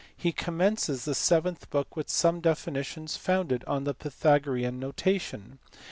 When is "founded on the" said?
3.17-3.93